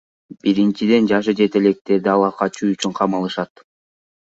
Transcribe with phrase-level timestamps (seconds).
[0.45, 3.69] Биринчиден, жашы жете электерди ала качуу үчүн камалышат.